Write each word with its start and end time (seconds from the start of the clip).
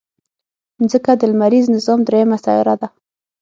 مځکه 0.81 1.11
د 1.19 1.21
لمریز 1.31 1.65
نظام 1.75 1.99
دریمه 2.07 2.37
سیاره 2.45 2.75
ده. 2.81 2.87